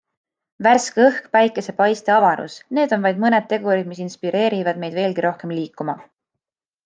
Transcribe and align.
Värske 0.67 1.01
õhk, 1.07 1.27
päikesepaiste, 1.35 2.13
avarus- 2.13 2.55
need 2.79 2.95
on 2.97 3.05
vaid 3.07 3.21
mõned 3.25 3.47
tegurid, 3.53 3.91
mis 3.91 4.01
inspireerivad 4.07 4.83
meid 4.85 4.97
veelgi 5.01 5.25
rohkem 5.27 5.53
liikuma. 5.59 5.97